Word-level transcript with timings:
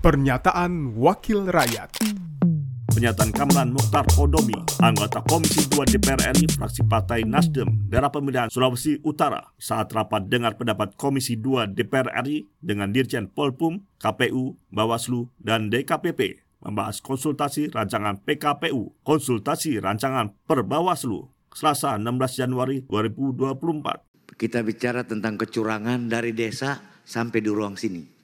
Pernyataan 0.00 0.96
Wakil 0.96 1.52
Rakyat 1.52 2.00
Pernyataan 2.88 3.36
Kamran 3.36 3.68
Mukhtar 3.76 4.08
Podomi, 4.08 4.56
anggota 4.80 5.20
Komisi 5.28 5.68
2 5.68 5.76
DPR 5.92 6.32
RI 6.32 6.48
fraksi 6.48 6.88
Partai 6.88 7.28
Nasdem, 7.28 7.84
daerah 7.84 8.08
pemilihan 8.08 8.48
Sulawesi 8.48 8.96
Utara, 9.04 9.52
saat 9.60 9.92
rapat 9.92 10.24
dengar 10.24 10.56
pendapat 10.56 10.96
Komisi 10.96 11.36
2 11.36 11.76
DPR 11.76 12.16
RI 12.24 12.48
dengan 12.64 12.96
Dirjen 12.96 13.28
Polpum, 13.28 13.84
KPU, 14.00 14.56
Bawaslu, 14.72 15.28
dan 15.36 15.68
DKPP 15.68 16.48
membahas 16.64 17.04
konsultasi 17.04 17.68
rancangan 17.68 18.24
PKPU, 18.24 19.04
konsultasi 19.04 19.84
rancangan 19.84 20.32
per 20.48 20.64
Bawaslu, 20.64 21.28
Selasa 21.52 22.00
16 22.00 22.40
Januari 22.40 22.88
2024. 22.88 24.32
Kita 24.32 24.64
bicara 24.64 25.04
tentang 25.04 25.36
kecurangan 25.36 26.08
dari 26.08 26.32
desa 26.32 26.80
sampai 27.04 27.44
di 27.44 27.52
ruang 27.52 27.76
sini. 27.76 28.19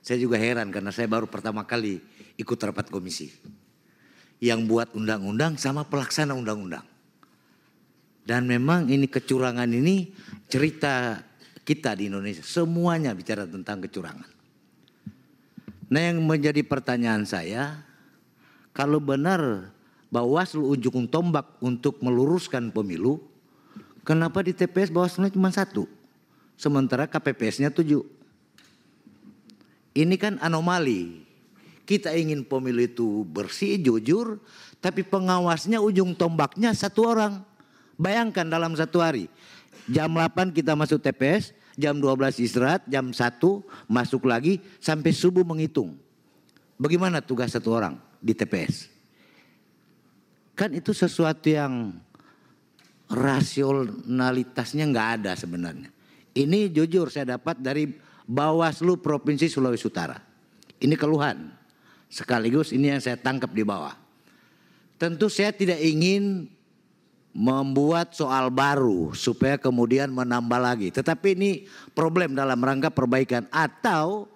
Saya 0.00 0.16
juga 0.20 0.40
heran 0.40 0.72
karena 0.72 0.88
saya 0.90 1.06
baru 1.06 1.28
pertama 1.28 1.64
kali 1.68 2.00
ikut 2.40 2.58
rapat 2.60 2.88
komisi. 2.88 3.32
Yang 4.40 4.60
buat 4.64 4.88
undang-undang 4.96 5.60
sama 5.60 5.84
pelaksana 5.84 6.32
undang-undang. 6.32 6.84
Dan 8.24 8.48
memang 8.48 8.88
ini 8.88 9.04
kecurangan 9.04 9.68
ini 9.68 10.16
cerita 10.48 11.20
kita 11.64 11.92
di 11.96 12.08
Indonesia. 12.08 12.40
Semuanya 12.40 13.12
bicara 13.12 13.44
tentang 13.44 13.84
kecurangan. 13.84 14.28
Nah 15.90 16.00
yang 16.00 16.22
menjadi 16.22 16.62
pertanyaan 16.62 17.26
saya, 17.26 17.82
kalau 18.70 19.02
benar 19.02 19.74
Bawaslu 20.10 20.74
ujung 20.74 21.06
tombak 21.06 21.58
untuk 21.62 22.02
meluruskan 22.02 22.74
pemilu, 22.74 23.22
kenapa 24.02 24.42
di 24.42 24.50
TPS 24.50 24.90
Bawaslu 24.90 25.30
cuma 25.30 25.54
satu? 25.54 25.86
Sementara 26.58 27.06
KPPS-nya 27.06 27.70
tujuh. 27.70 28.19
Ini 29.94 30.14
kan 30.20 30.38
anomali. 30.38 31.26
Kita 31.82 32.14
ingin 32.14 32.46
pemilu 32.46 32.86
itu 32.86 33.26
bersih, 33.26 33.74
jujur, 33.82 34.38
tapi 34.78 35.02
pengawasnya 35.02 35.82
ujung 35.82 36.14
tombaknya 36.14 36.70
satu 36.70 37.10
orang. 37.10 37.42
Bayangkan 37.98 38.46
dalam 38.46 38.78
satu 38.78 39.02
hari. 39.02 39.26
Jam 39.90 40.14
8 40.14 40.54
kita 40.54 40.78
masuk 40.78 41.02
TPS, 41.02 41.50
jam 41.74 41.98
12 41.98 42.38
istirahat, 42.38 42.86
jam 42.86 43.10
1 43.10 43.42
masuk 43.90 44.22
lagi 44.30 44.62
sampai 44.78 45.10
subuh 45.10 45.42
menghitung. 45.42 45.98
Bagaimana 46.78 47.18
tugas 47.18 47.50
satu 47.50 47.74
orang 47.74 47.98
di 48.22 48.32
TPS? 48.32 48.86
Kan 50.54 50.76
itu 50.76 50.94
sesuatu 50.94 51.50
yang 51.50 51.98
rasionalitasnya 53.10 54.86
nggak 54.86 55.08
ada 55.20 55.32
sebenarnya. 55.34 55.90
Ini 56.30 56.70
jujur 56.70 57.10
saya 57.10 57.34
dapat 57.36 57.58
dari 57.58 57.90
Bawaslu 58.30 59.02
Provinsi 59.02 59.50
Sulawesi 59.50 59.90
Utara. 59.90 60.14
Ini 60.78 60.94
keluhan. 60.94 61.50
Sekaligus 62.06 62.70
ini 62.70 62.94
yang 62.94 63.02
saya 63.02 63.18
tangkap 63.18 63.50
di 63.50 63.66
bawah. 63.66 63.94
Tentu 65.02 65.26
saya 65.26 65.50
tidak 65.50 65.82
ingin 65.82 66.46
membuat 67.34 68.14
soal 68.14 68.50
baru 68.50 69.14
supaya 69.18 69.58
kemudian 69.58 70.14
menambah 70.14 70.60
lagi. 70.62 70.94
Tetapi 70.94 71.34
ini 71.34 71.50
problem 71.94 72.38
dalam 72.38 72.58
rangka 72.58 72.90
perbaikan 72.90 73.50
atau 73.50 74.30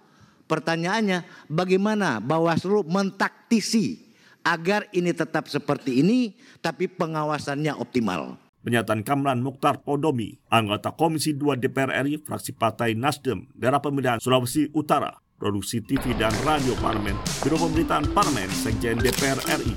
pertanyaannya 0.51 1.47
bagaimana 1.47 2.19
Bawaslu 2.19 2.87
mentaktisi 2.87 4.03
agar 4.43 4.91
ini 4.91 5.15
tetap 5.15 5.47
seperti 5.47 6.03
ini 6.03 6.35
tapi 6.59 6.91
pengawasannya 6.91 7.79
optimal. 7.79 8.44
Pernyataan 8.65 9.05
Kamran 9.05 9.45
Mukhtar 9.45 9.85
Podomi, 9.85 10.41
anggota 10.49 10.97
Komisi 10.97 11.37
2 11.37 11.61
DPR 11.61 12.01
RI 12.01 12.17
fraksi 12.17 12.57
Partai 12.57 12.97
Nasdem, 12.97 13.45
daerah 13.53 13.77
pemilihan 13.77 14.17
Sulawesi 14.17 14.73
Utara, 14.73 15.13
produksi 15.37 15.85
TV 15.85 16.17
dan 16.17 16.33
radio 16.49 16.73
parlemen, 16.81 17.13
Biro 17.45 17.61
Pemberitaan 17.61 18.09
Parlemen, 18.17 18.49
Sekjen 18.49 18.97
DPR 18.97 19.37
RI. 19.61 19.77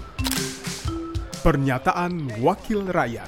Pernyataan 1.44 2.40
Wakil 2.40 2.88
Rakyat 2.88 3.28